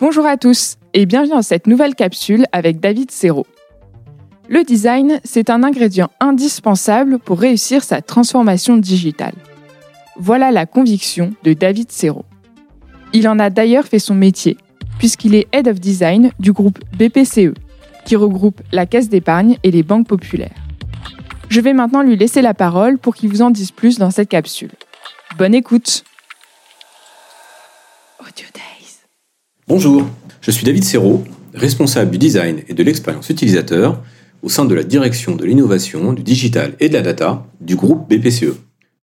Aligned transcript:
Bonjour 0.00 0.26
à 0.26 0.36
tous 0.36 0.76
et 0.94 1.06
bienvenue 1.06 1.32
dans 1.32 1.42
cette 1.42 1.66
nouvelle 1.66 1.96
capsule 1.96 2.44
avec 2.52 2.78
David 2.78 3.10
Serrault. 3.10 3.48
Le 4.48 4.62
design, 4.62 5.18
c'est 5.24 5.50
un 5.50 5.64
ingrédient 5.64 6.08
indispensable 6.20 7.18
pour 7.18 7.40
réussir 7.40 7.82
sa 7.82 8.00
transformation 8.00 8.76
digitale. 8.76 9.34
Voilà 10.16 10.52
la 10.52 10.66
conviction 10.66 11.32
de 11.42 11.52
David 11.52 11.90
Serrault. 11.90 12.26
Il 13.12 13.26
en 13.26 13.40
a 13.40 13.50
d'ailleurs 13.50 13.86
fait 13.86 13.98
son 13.98 14.14
métier, 14.14 14.56
puisqu'il 15.00 15.34
est 15.34 15.48
Head 15.52 15.66
of 15.66 15.80
Design 15.80 16.30
du 16.38 16.52
groupe 16.52 16.78
BPCE, 16.96 17.54
qui 18.04 18.14
regroupe 18.14 18.60
la 18.70 18.86
Caisse 18.86 19.08
d'épargne 19.08 19.58
et 19.64 19.72
les 19.72 19.82
banques 19.82 20.06
populaires. 20.06 20.54
Je 21.48 21.60
vais 21.60 21.72
maintenant 21.72 22.02
lui 22.02 22.16
laisser 22.16 22.40
la 22.40 22.54
parole 22.54 22.98
pour 22.98 23.16
qu'il 23.16 23.30
vous 23.30 23.42
en 23.42 23.50
dise 23.50 23.72
plus 23.72 23.98
dans 23.98 24.12
cette 24.12 24.28
capsule. 24.28 24.70
Bonne 25.36 25.56
écoute 25.56 26.04
Bonjour, 29.68 30.08
je 30.40 30.50
suis 30.50 30.64
David 30.64 30.82
Serrault, 30.82 31.24
responsable 31.52 32.10
du 32.10 32.16
design 32.16 32.62
et 32.68 32.72
de 32.72 32.82
l'expérience 32.82 33.28
utilisateur 33.28 34.02
au 34.42 34.48
sein 34.48 34.64
de 34.64 34.74
la 34.74 34.82
direction 34.82 35.36
de 35.36 35.44
l'innovation, 35.44 36.14
du 36.14 36.22
digital 36.22 36.72
et 36.80 36.88
de 36.88 36.94
la 36.94 37.02
data 37.02 37.46
du 37.60 37.76
groupe 37.76 38.08
BPCE. 38.08 38.54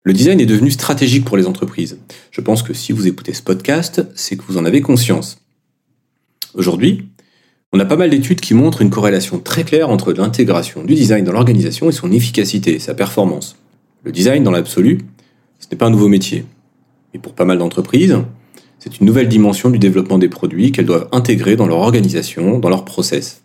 Le 0.05 0.13
design 0.13 0.39
est 0.39 0.47
devenu 0.47 0.71
stratégique 0.71 1.25
pour 1.25 1.37
les 1.37 1.49
entreprises. 1.49 1.99
Je 2.31 2.41
pense 2.41 2.63
que 2.63 2.75
si 2.75 2.93
vous 2.93 3.09
écoutez 3.09 3.33
ce 3.33 3.43
podcast, 3.43 4.07
c'est 4.15 4.37
que 4.37 4.45
vous 4.47 4.57
en 4.57 4.65
avez 4.65 4.83
conscience. 4.83 5.39
Aujourd'hui, 6.55 7.09
on 7.73 7.81
a 7.81 7.85
pas 7.85 7.97
mal 7.97 8.11
d'études 8.11 8.41
qui 8.41 8.55
montrent 8.55 8.83
une 8.83 8.91
corrélation 8.91 9.41
très 9.41 9.65
claire 9.65 9.91
entre 9.91 10.13
l'intégration 10.13 10.85
du 10.85 10.95
design 10.95 11.25
dans 11.25 11.33
l'organisation 11.33 11.89
et 11.89 11.93
son 11.93 12.13
efficacité, 12.13 12.79
sa 12.79 12.95
performance. 12.95 13.57
Le 14.05 14.13
design, 14.13 14.45
dans 14.45 14.53
l'absolu, 14.53 14.99
ce 15.59 15.67
n'est 15.73 15.77
pas 15.77 15.87
un 15.87 15.91
nouveau 15.91 16.09
métier. 16.09 16.45
Et 17.15 17.19
pour 17.19 17.33
pas 17.33 17.47
mal 17.47 17.59
d'entreprises, 17.59 18.17
c'est 18.83 18.99
une 18.99 19.07
nouvelle 19.07 19.29
dimension 19.29 19.71
du 19.71 19.79
développement 19.79 20.19
des 20.19 20.29
produits 20.29 20.73
qu'elles 20.73 20.87
doivent 20.87 21.09
intégrer 21.13 21.55
dans 21.55 21.69
leur 21.69 21.79
organisation, 21.79 22.59
dans 22.59 22.69
leur 22.69 22.85
process. 22.85 23.43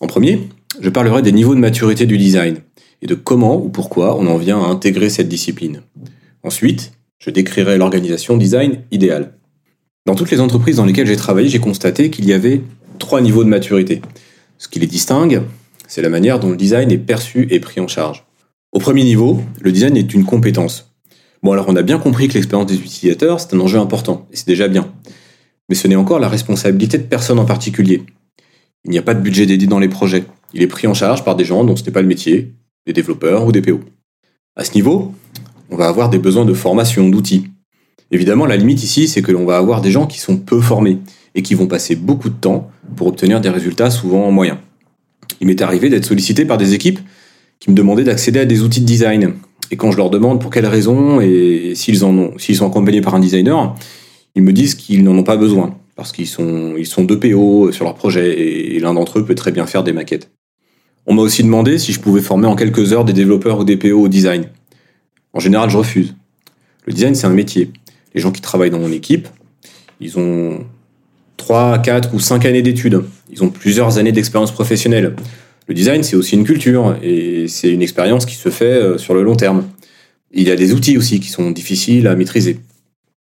En 0.00 0.08
premier, 0.08 0.48
je 0.80 0.90
parlerai 0.90 1.22
des 1.22 1.30
niveaux 1.30 1.54
de 1.54 1.60
maturité 1.60 2.04
du 2.04 2.18
design 2.18 2.56
et 3.00 3.06
de 3.06 3.14
comment 3.14 3.62
ou 3.64 3.68
pourquoi 3.68 4.18
on 4.18 4.26
en 4.26 4.38
vient 4.38 4.60
à 4.60 4.66
intégrer 4.66 5.08
cette 5.08 5.28
discipline. 5.28 5.82
Ensuite, 6.42 6.90
je 7.20 7.30
décrirai 7.30 7.78
l'organisation 7.78 8.36
design 8.36 8.80
idéale. 8.90 9.34
Dans 10.04 10.16
toutes 10.16 10.32
les 10.32 10.40
entreprises 10.40 10.78
dans 10.78 10.84
lesquelles 10.84 11.06
j'ai 11.06 11.14
travaillé, 11.14 11.48
j'ai 11.48 11.60
constaté 11.60 12.10
qu'il 12.10 12.24
y 12.24 12.32
avait 12.32 12.60
trois 12.98 13.20
niveaux 13.20 13.44
de 13.44 13.48
maturité. 13.48 14.02
Ce 14.58 14.66
qui 14.66 14.80
les 14.80 14.88
distingue, 14.88 15.42
c'est 15.86 16.02
la 16.02 16.08
manière 16.08 16.40
dont 16.40 16.50
le 16.50 16.56
design 16.56 16.90
est 16.90 16.98
perçu 16.98 17.46
et 17.50 17.60
pris 17.60 17.80
en 17.80 17.86
charge. 17.86 18.24
Au 18.72 18.80
premier 18.80 19.04
niveau, 19.04 19.40
le 19.60 19.70
design 19.70 19.96
est 19.96 20.12
une 20.12 20.24
compétence. 20.24 20.89
Bon 21.42 21.52
alors 21.52 21.66
on 21.68 21.76
a 21.76 21.82
bien 21.82 21.98
compris 21.98 22.28
que 22.28 22.34
l'expérience 22.34 22.66
des 22.66 22.76
utilisateurs, 22.76 23.40
c'est 23.40 23.54
un 23.54 23.60
enjeu 23.60 23.78
important, 23.78 24.26
et 24.32 24.36
c'est 24.36 24.46
déjà 24.46 24.68
bien. 24.68 24.92
Mais 25.68 25.74
ce 25.74 25.88
n'est 25.88 25.96
encore 25.96 26.18
la 26.18 26.28
responsabilité 26.28 26.98
de 26.98 27.04
personne 27.04 27.38
en 27.38 27.44
particulier. 27.44 28.02
Il 28.84 28.90
n'y 28.90 28.98
a 28.98 29.02
pas 29.02 29.14
de 29.14 29.20
budget 29.20 29.46
dédié 29.46 29.68
dans 29.68 29.78
les 29.78 29.88
projets. 29.88 30.24
Il 30.52 30.62
est 30.62 30.66
pris 30.66 30.86
en 30.86 30.94
charge 30.94 31.24
par 31.24 31.36
des 31.36 31.44
gens 31.44 31.64
dont 31.64 31.76
ce 31.76 31.84
n'est 31.84 31.92
pas 31.92 32.02
le 32.02 32.08
métier, 32.08 32.54
des 32.86 32.92
développeurs 32.92 33.46
ou 33.46 33.52
des 33.52 33.62
PO. 33.62 33.80
À 34.56 34.64
ce 34.64 34.74
niveau, 34.74 35.14
on 35.70 35.76
va 35.76 35.86
avoir 35.86 36.10
des 36.10 36.18
besoins 36.18 36.44
de 36.44 36.54
formation, 36.54 37.08
d'outils. 37.08 37.46
Évidemment, 38.10 38.46
la 38.46 38.56
limite 38.56 38.82
ici, 38.82 39.06
c'est 39.06 39.22
que 39.22 39.30
l'on 39.32 39.44
va 39.44 39.56
avoir 39.56 39.80
des 39.80 39.90
gens 39.90 40.06
qui 40.06 40.18
sont 40.18 40.36
peu 40.36 40.60
formés 40.60 40.98
et 41.34 41.42
qui 41.42 41.54
vont 41.54 41.66
passer 41.66 41.94
beaucoup 41.94 42.28
de 42.28 42.34
temps 42.34 42.70
pour 42.96 43.06
obtenir 43.06 43.40
des 43.40 43.50
résultats 43.50 43.90
souvent 43.90 44.30
moyens. 44.32 44.58
Il 45.40 45.46
m'est 45.46 45.62
arrivé 45.62 45.88
d'être 45.88 46.04
sollicité 46.04 46.44
par 46.44 46.58
des 46.58 46.74
équipes 46.74 46.98
qui 47.60 47.70
me 47.70 47.76
demandaient 47.76 48.04
d'accéder 48.04 48.40
à 48.40 48.44
des 48.44 48.62
outils 48.62 48.80
de 48.80 48.86
design. 48.86 49.34
Et 49.70 49.76
quand 49.76 49.90
je 49.92 49.96
leur 49.96 50.10
demande 50.10 50.40
pour 50.40 50.50
quelles 50.50 50.66
raisons 50.66 51.20
et 51.20 51.72
s'ils 51.74 51.98
sont 51.98 52.66
accompagnés 52.66 53.00
par 53.00 53.14
un 53.14 53.20
designer, 53.20 53.74
ils 54.34 54.42
me 54.42 54.52
disent 54.52 54.74
qu'ils 54.74 55.04
n'en 55.04 55.16
ont 55.16 55.24
pas 55.24 55.36
besoin 55.36 55.76
parce 55.96 56.12
qu'ils 56.12 56.26
sont, 56.26 56.74
ils 56.78 56.86
sont 56.86 57.04
deux 57.04 57.18
PO 57.20 57.72
sur 57.72 57.84
leur 57.84 57.94
projet 57.94 58.38
et 58.74 58.78
l'un 58.80 58.94
d'entre 58.94 59.18
eux 59.18 59.24
peut 59.24 59.34
très 59.34 59.52
bien 59.52 59.66
faire 59.66 59.84
des 59.84 59.92
maquettes. 59.92 60.30
On 61.06 61.14
m'a 61.14 61.22
aussi 61.22 61.42
demandé 61.42 61.78
si 61.78 61.92
je 61.92 62.00
pouvais 62.00 62.20
former 62.20 62.46
en 62.46 62.56
quelques 62.56 62.92
heures 62.92 63.04
des 63.04 63.12
développeurs 63.12 63.60
ou 63.60 63.64
des 63.64 63.76
PO 63.76 64.00
au 64.00 64.08
design. 64.08 64.46
En 65.32 65.40
général, 65.40 65.70
je 65.70 65.76
refuse. 65.76 66.14
Le 66.86 66.92
design, 66.92 67.14
c'est 67.14 67.26
un 67.26 67.34
métier. 67.34 67.70
Les 68.14 68.20
gens 68.20 68.32
qui 68.32 68.40
travaillent 68.40 68.70
dans 68.70 68.78
mon 68.78 68.92
équipe, 68.92 69.28
ils 70.00 70.18
ont 70.18 70.64
3, 71.36 71.78
4 71.78 72.14
ou 72.14 72.20
5 72.20 72.44
années 72.46 72.62
d'études. 72.62 73.02
Ils 73.30 73.42
ont 73.44 73.50
plusieurs 73.50 73.98
années 73.98 74.12
d'expérience 74.12 74.52
professionnelle. 74.52 75.14
Le 75.70 75.74
design, 75.74 76.02
c'est 76.02 76.16
aussi 76.16 76.34
une 76.34 76.42
culture 76.42 76.96
et 77.00 77.46
c'est 77.46 77.70
une 77.70 77.80
expérience 77.80 78.26
qui 78.26 78.34
se 78.34 78.48
fait 78.48 78.64
euh, 78.64 78.98
sur 78.98 79.14
le 79.14 79.22
long 79.22 79.36
terme. 79.36 79.68
Il 80.32 80.42
y 80.42 80.50
a 80.50 80.56
des 80.56 80.72
outils 80.72 80.98
aussi 80.98 81.20
qui 81.20 81.28
sont 81.28 81.52
difficiles 81.52 82.08
à 82.08 82.16
maîtriser. 82.16 82.58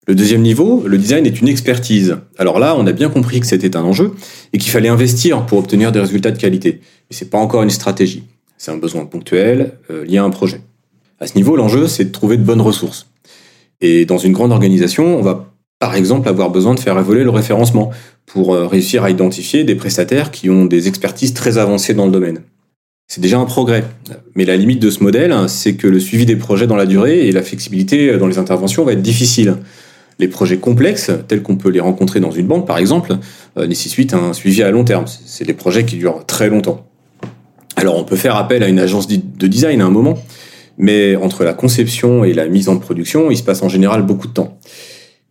Le 0.05 0.15
deuxième 0.15 0.41
niveau, 0.41 0.83
le 0.85 0.97
design 0.97 1.25
est 1.25 1.39
une 1.39 1.47
expertise. 1.47 2.17
Alors 2.37 2.59
là, 2.59 2.75
on 2.77 2.85
a 2.87 2.91
bien 2.91 3.07
compris 3.07 3.39
que 3.39 3.47
c'était 3.47 3.77
un 3.77 3.83
enjeu 3.83 4.11
et 4.51 4.57
qu'il 4.57 4.69
fallait 4.69 4.89
investir 4.89 5.45
pour 5.45 5.59
obtenir 5.59 5.93
des 5.93 6.01
résultats 6.01 6.31
de 6.31 6.37
qualité. 6.37 6.81
Mais 7.09 7.15
c'est 7.15 7.29
pas 7.29 7.37
encore 7.37 7.63
une 7.63 7.69
stratégie. 7.69 8.23
C'est 8.57 8.71
un 8.71 8.77
besoin 8.77 9.05
ponctuel 9.05 9.71
euh, 9.89 10.03
lié 10.03 10.17
à 10.17 10.25
un 10.25 10.29
projet. 10.29 10.59
À 11.21 11.27
ce 11.27 11.35
niveau, 11.35 11.55
l'enjeu, 11.55 11.87
c'est 11.87 12.03
de 12.03 12.11
trouver 12.11 12.35
de 12.35 12.43
bonnes 12.43 12.59
ressources. 12.59 13.07
Et 13.79 14.03
dans 14.03 14.17
une 14.17 14.33
grande 14.33 14.51
organisation, 14.51 15.17
on 15.17 15.21
va 15.21 15.54
par 15.79 15.95
exemple 15.95 16.29
avoir 16.29 16.49
besoin 16.49 16.73
de 16.73 16.79
faire 16.79 16.97
évoluer 16.97 17.23
le 17.23 17.29
référencement 17.29 17.91
pour 18.25 18.53
euh, 18.53 18.67
réussir 18.67 19.03
à 19.03 19.09
identifier 19.09 19.63
des 19.63 19.75
prestataires 19.75 20.31
qui 20.31 20.49
ont 20.49 20.65
des 20.65 20.87
expertises 20.87 21.33
très 21.33 21.57
avancées 21.57 21.93
dans 21.93 22.05
le 22.05 22.11
domaine. 22.11 22.41
C'est 23.07 23.21
déjà 23.21 23.37
un 23.37 23.45
progrès. 23.45 23.83
Mais 24.33 24.45
la 24.45 24.55
limite 24.55 24.81
de 24.81 24.89
ce 24.89 25.03
modèle, 25.03 25.33
c'est 25.47 25.75
que 25.75 25.87
le 25.87 25.99
suivi 25.99 26.25
des 26.25 26.35
projets 26.35 26.65
dans 26.65 26.75
la 26.75 26.87
durée 26.87 27.27
et 27.27 27.31
la 27.31 27.43
flexibilité 27.43 28.17
dans 28.17 28.27
les 28.27 28.39
interventions 28.39 28.83
va 28.83 28.93
être 28.93 29.01
difficile. 29.01 29.57
Les 30.17 30.27
projets 30.27 30.57
complexes, 30.57 31.11
tels 31.27 31.43
qu'on 31.43 31.57
peut 31.57 31.69
les 31.69 31.81
rencontrer 31.81 32.19
dans 32.19 32.31
une 32.31 32.47
banque 32.47 32.65
par 32.65 32.77
exemple, 32.77 33.17
euh, 33.57 33.67
nécessitent 33.67 34.13
un 34.13 34.33
suivi 34.33 34.63
à 34.63 34.71
long 34.71 34.85
terme. 34.85 35.05
C'est 35.07 35.45
des 35.45 35.53
projets 35.53 35.85
qui 35.85 35.97
durent 35.97 36.25
très 36.25 36.49
longtemps. 36.49 36.87
Alors 37.75 37.97
on 37.97 38.05
peut 38.05 38.15
faire 38.15 38.37
appel 38.37 38.63
à 38.63 38.69
une 38.69 38.79
agence 38.79 39.07
de 39.07 39.47
design 39.47 39.81
à 39.81 39.85
un 39.85 39.91
moment, 39.91 40.17
mais 40.77 41.15
entre 41.17 41.43
la 41.43 41.53
conception 41.53 42.23
et 42.23 42.33
la 42.33 42.47
mise 42.47 42.69
en 42.69 42.77
production, 42.77 43.29
il 43.29 43.37
se 43.37 43.43
passe 43.43 43.61
en 43.61 43.69
général 43.69 44.03
beaucoup 44.03 44.27
de 44.27 44.33
temps. 44.33 44.57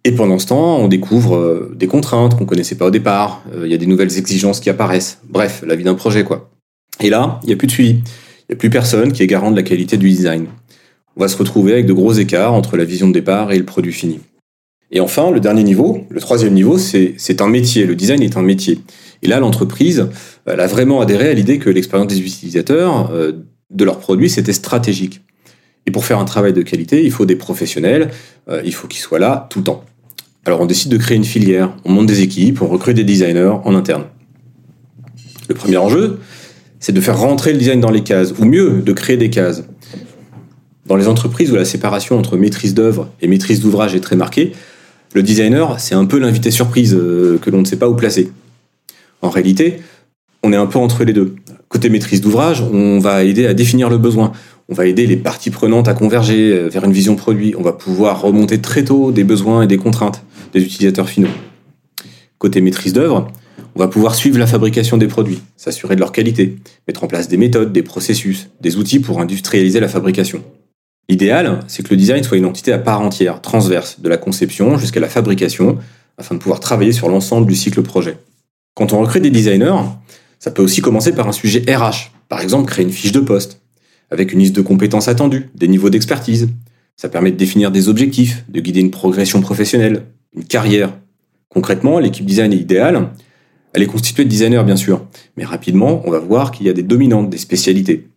Et 0.07 0.13
pendant 0.13 0.39
ce 0.39 0.47
temps, 0.47 0.77
on 0.79 0.87
découvre 0.87 1.37
euh, 1.37 1.75
des 1.75 1.87
contraintes 1.87 2.37
qu'on 2.37 2.45
connaissait 2.45 2.75
pas 2.75 2.87
au 2.87 2.91
départ. 2.91 3.43
Euh, 3.55 3.63
il 3.65 3.73
y 3.73 3.75
a 3.75 3.79
des 3.79 3.87
nouvelles 3.87 4.19
exigences 4.19 4.61
qui 4.61 4.69
apparaissent. 4.69 5.19
Bref, 5.27 5.65
la 5.67 5.75
vie 5.75 5.85
d'un 5.85 5.95
projet, 5.95 6.25
quoi. 6.25 6.51
Et 7.01 7.09
là, 7.09 7.41
il 7.43 7.47
n'y 7.47 7.55
a 7.55 7.57
plus 7.57 7.67
de 7.67 7.73
suivi. 7.73 7.91
Il 7.93 8.45
n'y 8.51 8.55
a 8.55 8.57
plus 8.57 8.69
personne 8.69 9.13
qui 9.13 9.23
est 9.23 9.27
garant 9.27 9.51
de 9.51 9.57
la 9.57 9.63
qualité 9.63 9.97
du 9.97 10.11
design. 10.11 10.47
On 11.17 11.21
va 11.21 11.29
se 11.29 11.39
retrouver 11.39 11.73
avec 11.73 11.87
de 11.87 11.95
gros 11.95 12.13
écarts 12.13 12.53
entre 12.53 12.77
la 12.77 12.85
vision 12.85 13.09
de 13.09 13.15
départ 13.15 13.51
et 13.53 13.59
le 13.59 13.65
produit 13.65 13.95
fini. 13.95 14.21
Et 14.91 15.01
enfin, 15.01 15.31
le 15.31 15.41
dernier 15.41 15.65
niveau, 15.65 16.05
le 16.11 16.21
troisième 16.21 16.53
niveau, 16.53 16.77
c'est 16.77 17.41
un 17.41 17.49
métier. 17.49 17.87
Le 17.87 17.97
design 17.97 18.23
est 18.23 18.37
un 18.37 18.43
métier. 18.43 18.81
Et 19.23 19.27
là, 19.27 19.41
l'entreprise, 19.41 20.09
elle 20.45 20.61
a 20.61 20.67
vraiment 20.67 21.01
adhéré 21.01 21.31
à 21.31 21.33
l'idée 21.33 21.59
que 21.59 21.71
l'expérience 21.71 22.09
des 22.09 22.21
utilisateurs 22.21 23.11
euh, 23.11 23.33
de 23.71 23.85
leurs 23.85 23.99
produits, 23.99 24.29
c'était 24.29 24.53
stratégique. 24.53 25.23
Et 25.87 25.91
pour 25.91 26.05
faire 26.05 26.19
un 26.19 26.25
travail 26.27 26.53
de 26.53 26.63
qualité, 26.63 27.03
il 27.05 27.11
faut 27.11 27.27
des 27.27 27.37
professionnels, 27.37 28.11
il 28.65 28.73
faut 28.73 28.89
qu'ils 28.89 29.03
soient 29.03 29.19
là 29.19 29.47
tout 29.51 29.59
le 29.59 29.65
temps. 29.65 29.85
Alors 30.47 30.61
on 30.61 30.67
décide 30.67 30.91
de 30.91 30.99
créer 30.99 31.17
une 31.17 31.25
filière, 31.25 31.73
on 31.85 31.93
monte 31.93 32.07
des 32.07 32.21
équipes, 32.21 32.61
on 32.61 32.67
recrute 32.67 32.97
des 32.97 33.05
designers 33.05 33.55
en 33.65 33.75
interne. 33.75 34.05
Le 35.49 35.55
premier 35.55 35.79
enjeu, 35.79 36.19
c'est 36.81 36.93
de 36.93 37.01
faire 37.01 37.19
rentrer 37.19 37.53
le 37.53 37.59
design 37.59 37.81
dans 37.81 37.91
les 37.91 38.03
cases, 38.03 38.35
ou 38.39 38.45
mieux, 38.45 38.83
de 38.83 38.93
créer 38.93 39.17
des 39.17 39.31
cases. 39.31 39.65
Dans 40.87 40.97
les 40.97 41.09
entreprises 41.09 41.51
où 41.51 41.55
la 41.55 41.65
séparation 41.65 42.19
entre 42.19 42.37
maîtrise 42.37 42.75
d'œuvre 42.75 43.09
et 43.23 43.27
maîtrise 43.27 43.61
d'ouvrage 43.61 43.95
est 43.95 44.01
très 44.01 44.17
marquée, 44.17 44.53
le 45.15 45.23
designer, 45.23 45.81
c'est 45.81 45.95
un 45.95 46.05
peu 46.05 46.19
l'invité 46.19 46.51
surprise 46.51 46.95
euh, 46.95 47.39
que 47.41 47.49
l'on 47.49 47.61
ne 47.61 47.65
sait 47.65 47.77
pas 47.77 47.89
où 47.89 47.95
placer. 47.95 48.31
En 49.23 49.31
réalité, 49.31 49.79
on 50.43 50.53
est 50.53 50.57
un 50.57 50.67
peu 50.67 50.79
entre 50.79 51.05
les 51.05 51.15
deux. 51.15 51.37
Côté 51.69 51.89
maîtrise 51.89 52.21
d'ouvrage, 52.21 52.61
on 52.61 52.99
va 52.99 53.25
aider 53.25 53.47
à 53.47 53.55
définir 53.55 53.89
le 53.89 53.97
besoin. 53.97 54.33
On 54.69 54.75
va 54.75 54.87
aider 54.87 55.07
les 55.07 55.17
parties 55.17 55.51
prenantes 55.51 55.89
à 55.89 55.95
converger 55.95 56.53
euh, 56.53 56.69
vers 56.69 56.85
une 56.85 56.93
vision 56.93 57.17
produit. 57.17 57.55
On 57.57 57.63
va 57.63 57.73
pouvoir 57.73 58.21
remonter 58.21 58.61
très 58.61 58.85
tôt 58.85 59.11
des 59.11 59.25
besoins 59.25 59.63
et 59.63 59.67
des 59.67 59.79
contraintes 59.79 60.23
des 60.55 60.63
utilisateurs 60.63 61.09
finaux. 61.09 61.29
Côté 62.39 62.61
maîtrise 62.61 62.93
d'œuvre, 62.93 63.31
on 63.75 63.81
va 63.81 63.89
pouvoir 63.89 64.15
suivre 64.15 64.39
la 64.39 64.47
fabrication 64.47 64.97
des 64.97 65.09
produits, 65.09 65.41
s'assurer 65.57 65.97
de 65.97 66.01
leur 66.01 66.13
qualité, 66.13 66.57
mettre 66.87 67.05
en 67.05 67.09
place 67.09 67.29
des 67.29 67.37
méthodes, 67.37 67.73
des 67.73 67.83
processus, 67.83 68.49
des 68.61 68.77
outils 68.77 69.01
pour 69.01 69.21
industrialiser 69.21 69.81
la 69.81 69.89
fabrication. 69.89 70.43
L'idéal, 71.09 71.61
c'est 71.67 71.83
que 71.83 71.91
le 71.91 71.97
design 71.97 72.23
soit 72.23 72.39
une 72.39 72.47
entité 72.47 72.73
à 72.73 72.79
part 72.79 73.01
entière, 73.01 73.43
transverse, 73.43 74.01
de 74.01 74.09
la 74.09 74.17
conception 74.17 74.79
jusqu'à 74.79 75.01
la 75.01 75.09
fabrication, 75.09 75.79
afin 76.17 76.37
de 76.37 76.41
pouvoir 76.41 76.61
travailler 76.61 76.93
sur 76.93 77.09
l'ensemble 77.09 77.47
du 77.47 77.55
cycle 77.55 77.83
projet. 77.83 78.17
Quand 78.75 78.93
on 78.93 79.01
recrute 79.01 79.23
des 79.23 79.31
designers, 79.31 79.83
ça 80.39 80.51
peut 80.51 80.63
aussi 80.63 80.81
commencer 80.81 81.13
par 81.13 81.29
un 81.29 81.33
sujet 81.33 81.65
RH, 81.69 82.13
par 82.29 82.41
exemple 82.41 82.71
créer 82.71 82.85
une 82.85 82.93
fiche 82.93 83.13
de 83.13 83.21
poste, 83.21 83.61
avec 84.11 84.33
une 84.33 84.39
liste 84.39 84.55
de 84.55 84.63
compétences 84.63 85.09
attendues, 85.09 85.51
des 85.55 85.69
niveaux 85.69 85.91
d'expertise. 85.91 86.49
Ça 86.97 87.09
permet 87.09 87.33
de 87.33 87.37
définir 87.37 87.71
des 87.73 87.89
objectifs, 87.89 88.45
de 88.49 88.61
guider 88.61 88.81
une 88.81 88.93
progression 88.93 89.41
professionnelle, 89.41 90.05
une 90.35 90.45
carrière. 90.45 90.93
Concrètement, 91.49 91.99
l'équipe 91.99 92.27
design 92.27 92.53
est 92.53 92.57
idéale. 92.57 93.11
Elle 93.73 93.83
est 93.83 93.87
constituée 93.87 94.25
de 94.25 94.31
designers, 94.31 94.63
bien 94.65 94.77
sûr. 94.77 95.07
Mais 95.37 95.45
rapidement, 95.45 96.03
on 96.05 96.11
va 96.11 96.19
voir 96.19 96.51
qu'il 96.51 96.67
y 96.67 96.69
a 96.69 96.73
des 96.73 96.83
dominantes, 96.83 97.31
des 97.31 97.39
spécialités. 97.39 98.09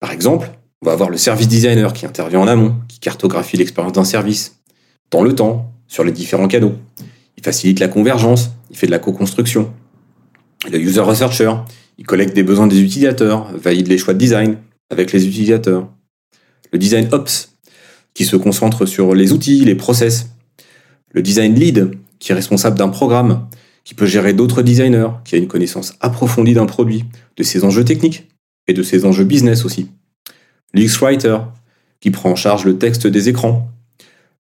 Par 0.00 0.12
exemple, 0.12 0.50
on 0.82 0.86
va 0.86 0.92
avoir 0.92 1.10
le 1.10 1.16
service 1.16 1.48
designer 1.48 1.92
qui 1.92 2.06
intervient 2.06 2.40
en 2.40 2.48
amont, 2.48 2.74
qui 2.88 2.98
cartographie 2.98 3.56
l'expérience 3.56 3.92
d'un 3.92 4.04
service, 4.04 4.60
dans 5.10 5.22
le 5.22 5.34
temps, 5.34 5.70
sur 5.86 6.04
les 6.04 6.12
différents 6.12 6.48
canaux. 6.48 6.74
Il 7.36 7.44
facilite 7.44 7.78
la 7.78 7.88
convergence, 7.88 8.50
il 8.70 8.76
fait 8.76 8.86
de 8.86 8.90
la 8.90 8.98
co-construction. 8.98 9.72
Le 10.70 10.78
user 10.78 11.00
researcher, 11.00 11.52
il 11.98 12.06
collecte 12.06 12.34
des 12.34 12.42
besoins 12.42 12.66
des 12.66 12.80
utilisateurs, 12.80 13.50
valide 13.56 13.88
les 13.88 13.98
choix 13.98 14.14
de 14.14 14.18
design 14.18 14.56
avec 14.90 15.12
les 15.12 15.26
utilisateurs. 15.26 15.88
Le 16.72 16.78
design 16.78 17.08
ops, 17.12 17.56
qui 18.14 18.24
se 18.24 18.36
concentre 18.36 18.86
sur 18.86 19.14
les 19.14 19.32
outils, 19.32 19.64
les 19.64 19.74
process. 19.74 20.30
Le 21.12 21.22
design 21.22 21.54
lead, 21.54 21.92
qui 22.18 22.32
est 22.32 22.34
responsable 22.34 22.78
d'un 22.78 22.88
programme, 22.88 23.46
qui 23.84 23.94
peut 23.94 24.06
gérer 24.06 24.32
d'autres 24.32 24.62
designers, 24.62 25.10
qui 25.24 25.34
a 25.34 25.38
une 25.38 25.48
connaissance 25.48 25.94
approfondie 26.00 26.54
d'un 26.54 26.66
produit, 26.66 27.04
de 27.36 27.42
ses 27.42 27.64
enjeux 27.64 27.84
techniques 27.84 28.28
et 28.66 28.72
de 28.72 28.82
ses 28.82 29.04
enjeux 29.04 29.24
business 29.24 29.64
aussi. 29.64 29.88
L'UX 30.72 30.98
writer, 31.00 31.38
qui 32.00 32.10
prend 32.10 32.30
en 32.30 32.36
charge 32.36 32.64
le 32.64 32.78
texte 32.78 33.06
des 33.06 33.28
écrans. 33.28 33.68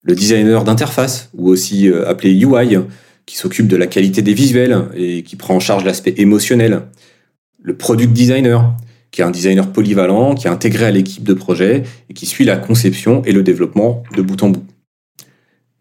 Le 0.03 0.15
designer 0.15 0.65
d'interface, 0.65 1.31
ou 1.35 1.49
aussi 1.49 1.89
euh, 1.89 2.09
appelé 2.09 2.33
UI, 2.33 2.79
qui 3.27 3.37
s'occupe 3.37 3.69
de 3.69 3.77
la 3.77 3.87
qualité 3.87 4.23
des 4.23 4.35
visuels 4.35 4.89
et 4.97 5.23
qui 5.23 5.37
prend 5.37 5.55
en 5.55 5.61
charge 5.61 5.85
l'aspect 5.85 6.15
émotionnel. 6.17 6.83
Le 7.63 7.77
product 7.77 8.13
designer, 8.13 8.75
qui 9.11 9.21
est 9.21 9.25
un 9.25 9.31
designer 9.31 9.71
polyvalent, 9.71 10.35
qui 10.35 10.47
est 10.47 10.51
intégré 10.51 10.87
à 10.87 10.91
l'équipe 10.91 11.25
de 11.25 11.35
projet 11.35 11.83
et 12.09 12.15
qui 12.15 12.27
suit 12.27 12.45
la 12.45 12.57
conception 12.57 13.23
et 13.25 13.33
le 13.33 13.43
développement 13.43 14.03
de 14.17 14.23
bout 14.23 14.43
en 14.43 14.51
bout. 14.51 14.65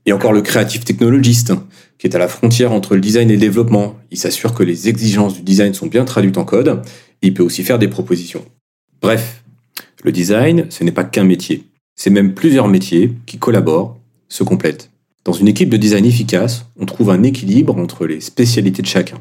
Et 0.05 0.13
encore 0.13 0.33
le 0.33 0.41
creative 0.41 0.83
technologist, 0.83 1.53
qui 1.97 2.07
est 2.07 2.15
à 2.15 2.19
la 2.19 2.27
frontière 2.27 2.71
entre 2.71 2.95
le 2.95 3.01
design 3.01 3.29
et 3.29 3.33
le 3.33 3.39
développement. 3.39 3.97
Il 4.11 4.17
s'assure 4.17 4.53
que 4.53 4.63
les 4.63 4.87
exigences 4.87 5.35
du 5.35 5.41
design 5.41 5.73
sont 5.73 5.87
bien 5.87 6.05
traduites 6.05 6.37
en 6.37 6.45
code, 6.45 6.81
et 7.21 7.27
il 7.27 7.33
peut 7.33 7.43
aussi 7.43 7.63
faire 7.63 7.77
des 7.77 7.89
propositions. 7.89 8.43
Bref, 9.01 9.43
le 10.03 10.11
design, 10.11 10.65
ce 10.69 10.83
n'est 10.83 10.91
pas 10.91 11.03
qu'un 11.03 11.25
métier. 11.25 11.65
C'est 11.95 12.09
même 12.09 12.33
plusieurs 12.33 12.69
métiers 12.69 13.13
qui 13.25 13.37
collaborent, 13.37 13.97
se 14.29 14.43
complètent. 14.43 14.89
Dans 15.25 15.33
une 15.33 15.49
équipe 15.49 15.69
de 15.69 15.77
design 15.77 16.05
efficace, 16.05 16.65
on 16.79 16.85
trouve 16.85 17.09
un 17.09 17.23
équilibre 17.23 17.77
entre 17.77 18.07
les 18.07 18.21
spécialités 18.21 18.81
de 18.81 18.87
chacun. 18.87 19.17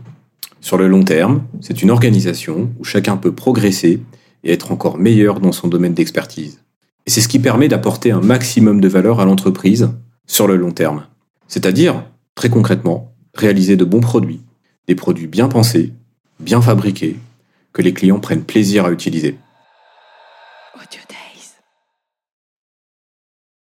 Sur 0.60 0.78
le 0.78 0.86
long 0.86 1.02
terme, 1.02 1.42
c'est 1.60 1.82
une 1.82 1.90
organisation 1.90 2.70
où 2.78 2.84
chacun 2.84 3.16
peut 3.16 3.34
progresser 3.34 4.00
et 4.44 4.52
être 4.52 4.70
encore 4.70 4.98
meilleur 4.98 5.40
dans 5.40 5.52
son 5.52 5.66
domaine 5.66 5.94
d'expertise. 5.94 6.60
Et 7.06 7.10
c'est 7.10 7.20
ce 7.20 7.28
qui 7.28 7.38
permet 7.38 7.68
d'apporter 7.68 8.12
un 8.12 8.20
maximum 8.20 8.80
de 8.80 8.88
valeur 8.88 9.20
à 9.20 9.24
l'entreprise 9.24 9.90
sur 10.28 10.46
le 10.46 10.54
long 10.54 10.70
terme. 10.70 11.06
C'est-à-dire, 11.48 12.04
très 12.36 12.50
concrètement, 12.50 13.12
réaliser 13.34 13.74
de 13.76 13.84
bons 13.84 14.00
produits, 14.00 14.42
des 14.86 14.94
produits 14.94 15.26
bien 15.26 15.48
pensés, 15.48 15.92
bien 16.38 16.62
fabriqués, 16.62 17.16
que 17.72 17.82
les 17.82 17.92
clients 17.92 18.20
prennent 18.20 18.44
plaisir 18.44 18.84
à 18.84 18.92
utiliser. 18.92 19.36
Oh, 20.76 20.80